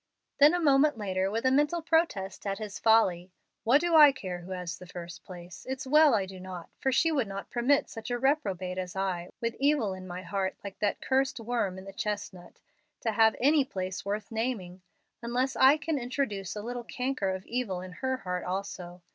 Then 0.39 0.55
a 0.55 0.59
moment 0.59 0.97
later 0.97 1.29
with 1.29 1.45
a 1.45 1.51
mental 1.51 1.83
protest 1.83 2.47
at 2.47 2.57
his 2.57 2.79
folly, 2.79 3.29
"What 3.63 3.81
do 3.81 3.95
I 3.95 4.11
care 4.11 4.39
who 4.39 4.49
has 4.49 4.79
the 4.79 4.87
first 4.87 5.23
place? 5.23 5.63
It's 5.69 5.85
well 5.85 6.15
I 6.15 6.25
do 6.25 6.39
not, 6.39 6.71
for 6.79 6.91
she 6.91 7.11
would 7.11 7.27
not 7.27 7.51
permit 7.51 7.87
such 7.87 8.09
a 8.09 8.17
reprobate 8.17 8.79
as 8.79 8.95
I, 8.95 9.29
with 9.41 9.55
evil 9.59 9.93
in 9.93 10.07
my 10.07 10.23
heart 10.23 10.55
like 10.63 10.79
that 10.79 11.01
cursed 11.01 11.39
worm 11.39 11.77
in 11.77 11.85
the 11.85 11.93
chestnut, 11.93 12.59
to 13.01 13.11
have 13.11 13.35
any 13.39 13.63
place 13.63 14.03
worth 14.03 14.31
naming 14.31 14.81
unless 15.21 15.55
I 15.55 15.77
can 15.77 15.99
introduce 15.99 16.55
a 16.55 16.63
little 16.63 16.83
canker 16.83 17.29
of 17.29 17.45
evil 17.45 17.81
in 17.81 17.91
her 17.91 18.17
heart 18.17 18.43
also. 18.43 19.03